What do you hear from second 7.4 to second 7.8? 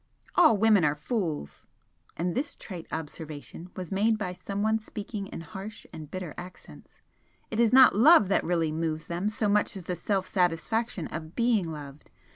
"It is